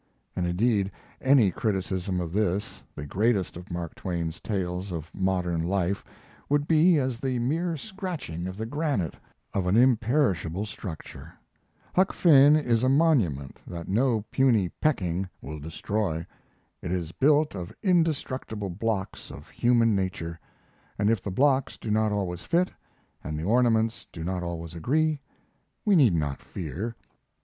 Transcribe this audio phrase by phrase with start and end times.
[0.35, 0.89] And indeed
[1.21, 6.03] any criticism of this the greatest of Mark Twain's tales of modern life
[6.49, 9.13] would be as the mere scratching of the granite
[9.53, 11.33] of an imperishable structure.
[11.93, 16.25] Huck Finn is a monument that no puny pecking will destroy.
[16.81, 20.39] It is built of indestructible blocks of human nature;
[20.97, 22.71] and if the blocks do not always fit,
[23.23, 25.21] and the ornaments do not always agree,
[25.85, 26.95] we need not fear.